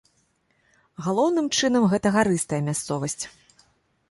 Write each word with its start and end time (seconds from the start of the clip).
Галоўным 1.07 1.49
чынам 1.59 1.85
гэта 1.93 2.07
гарыстая 2.17 2.61
мясцовасць. 2.71 3.21